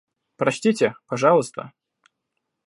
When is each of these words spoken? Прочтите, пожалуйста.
Прочтите, 0.35 0.95
пожалуйста. 1.05 1.73